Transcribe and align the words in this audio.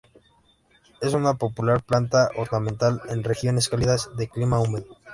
Es 0.99 1.13
una 1.13 1.35
popular 1.35 1.83
planta 1.83 2.31
ornamental 2.35 3.03
en 3.09 3.23
regiones 3.23 3.69
cálidas 3.69 4.09
de 4.17 4.27
clima 4.29 4.59
húmedo. 4.59 4.97